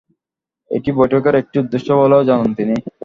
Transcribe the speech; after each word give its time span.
এটি 0.71 0.89
বৈঠকের 0.97 1.35
একটি 1.41 1.55
উদ্দেশ্য 1.59 1.87
বলেও 2.01 2.27
জানান 2.29 2.49
তিনি। 2.57 2.75